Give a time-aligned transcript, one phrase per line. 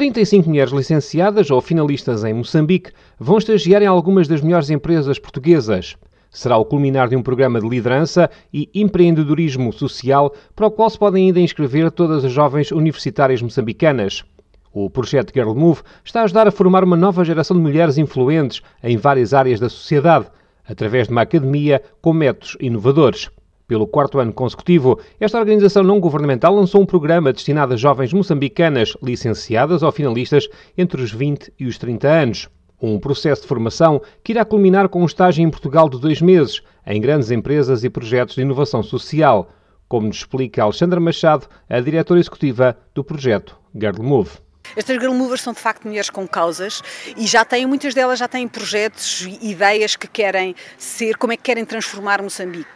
[0.00, 5.94] 35 mulheres licenciadas ou finalistas em Moçambique vão estagiar em algumas das melhores empresas portuguesas.
[6.30, 10.98] Será o culminar de um programa de liderança e empreendedorismo social para o qual se
[10.98, 14.24] podem ainda inscrever todas as jovens universitárias moçambicanas.
[14.72, 18.62] O projeto Girl Move está a ajudar a formar uma nova geração de mulheres influentes
[18.82, 20.28] em várias áreas da sociedade,
[20.66, 23.28] através de uma academia com métodos inovadores.
[23.70, 28.96] Pelo quarto ano consecutivo, esta organização não governamental lançou um programa destinado a jovens moçambicanas
[29.00, 32.48] licenciadas ou finalistas entre os 20 e os 30 anos.
[32.82, 36.62] Um processo de formação que irá culminar com um estágio em Portugal de dois meses,
[36.84, 39.48] em grandes empresas e projetos de inovação social,
[39.88, 44.49] como nos explica Alexandra Machado, a diretora executiva do projeto Girl Move.
[44.76, 46.82] Estas girl movers são de facto mulheres com causas
[47.16, 51.36] e já têm, muitas delas já têm projetos e ideias que querem ser, como é
[51.36, 52.68] que querem transformar Moçambique.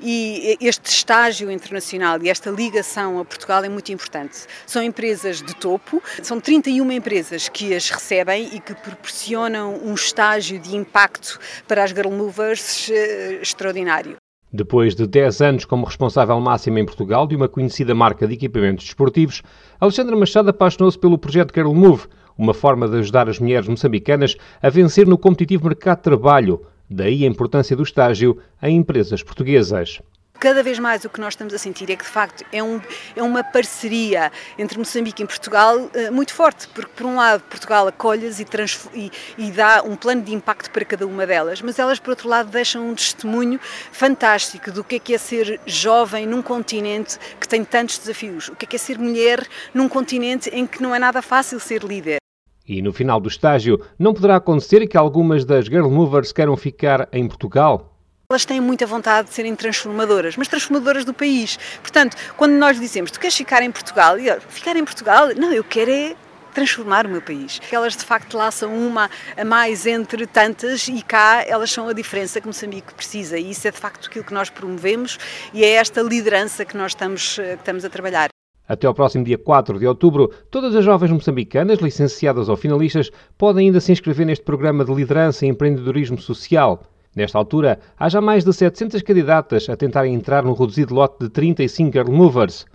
[0.00, 4.46] E este estágio internacional e esta ligação a Portugal é muito importante.
[4.66, 10.58] São empresas de topo, são 31 empresas que as recebem e que proporcionam um estágio
[10.58, 14.23] de impacto para as girl movers eh, extraordinário.
[14.56, 18.84] Depois de 10 anos como responsável máxima em Portugal de uma conhecida marca de equipamentos
[18.84, 19.42] desportivos,
[19.80, 22.06] Alexandra Machado apaixonou-se pelo projeto Girl Move,
[22.38, 27.24] uma forma de ajudar as mulheres moçambicanas a vencer no competitivo mercado de trabalho, daí
[27.24, 30.00] a importância do estágio em empresas portuguesas
[30.38, 32.80] cada vez mais o que nós estamos a sentir é que de facto é, um,
[33.16, 37.88] é uma parceria entre Moçambique e Portugal uh, muito forte, porque por um lado Portugal
[37.88, 38.46] acolhe-as e,
[38.94, 42.28] e, e, dá um plano de impacto para cada uma delas, mas elas por outro
[42.28, 43.58] lado deixam um testemunho
[43.90, 48.56] fantástico do que é que é ser jovem num continente que tem tantos desafios, o
[48.56, 51.82] que é que é ser mulher num continente em que não é nada fácil ser
[51.82, 52.18] líder.
[52.66, 57.08] E no final do estágio, não poderá acontecer que algumas das Girl Movers queiram ficar
[57.12, 57.93] em Portugal?
[58.34, 61.56] Elas têm muita vontade de serem transformadoras, mas transformadoras do país.
[61.80, 64.18] Portanto, quando nós dizemos, tu queres ficar em Portugal?
[64.18, 65.28] E, ficar em Portugal?
[65.36, 66.16] Não, eu quero é
[66.52, 67.60] transformar o meu país.
[67.70, 71.92] Elas de facto lá são uma a mais entre tantas e cá elas são a
[71.92, 75.18] diferença que Moçambique precisa e isso é de facto aquilo que nós promovemos
[75.52, 78.28] e é esta liderança que nós estamos, que estamos a trabalhar.
[78.68, 83.66] Até ao próximo dia 4 de outubro, todas as jovens moçambicanas, licenciadas ou finalistas, podem
[83.66, 86.82] ainda se inscrever neste programa de liderança e empreendedorismo social.
[87.14, 91.30] Nesta altura, há já mais de 700 candidatas a tentarem entrar no reduzido lote de
[91.30, 92.66] 35 Girl Movers.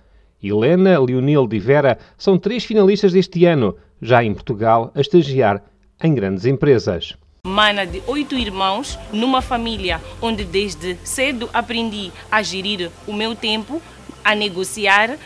[0.42, 5.62] Helena, Leonil e Vera são três finalistas deste ano, já em Portugal, a estagiar
[6.02, 7.14] em grandes empresas.
[7.44, 13.82] Mana de oito irmãos, numa família onde desde cedo aprendi a gerir o meu tempo,
[14.24, 15.18] a negociar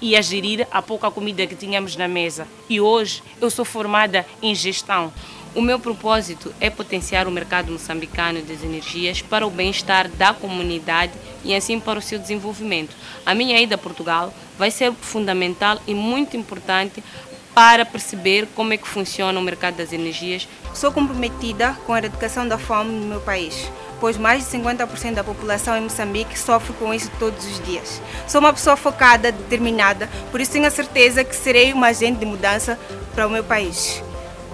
[0.00, 2.46] e a gerir a pouca comida que tínhamos na mesa.
[2.68, 5.12] E hoje eu sou formada em gestão.
[5.58, 11.12] O meu propósito é potenciar o mercado moçambicano das energias para o bem-estar da comunidade
[11.42, 12.94] e assim para o seu desenvolvimento.
[13.26, 17.02] A minha ida a Portugal vai ser fundamental e muito importante
[17.52, 20.46] para perceber como é que funciona o mercado das energias.
[20.72, 23.68] Sou comprometida com a erradicação da fome no meu país,
[23.98, 28.00] pois mais de 50% da população em Moçambique sofre com isso todos os dias.
[28.28, 32.26] Sou uma pessoa focada, determinada, por isso tenho a certeza que serei uma agente de
[32.26, 32.78] mudança
[33.12, 34.04] para o meu país.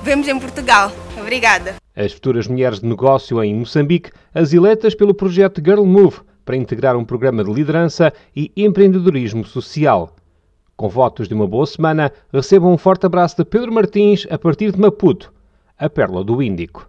[0.05, 0.93] Vemos em Portugal.
[1.19, 1.77] Obrigada.
[1.97, 6.95] As futuras mulheres de negócio em Moçambique, as eleitas pelo projeto Girl Move, para integrar
[6.95, 10.15] um programa de liderança e empreendedorismo social.
[10.77, 14.73] Com votos de uma boa semana, recebam um forte abraço de Pedro Martins a partir
[14.73, 15.33] de Maputo,
[15.79, 16.83] a Pérola do Índico.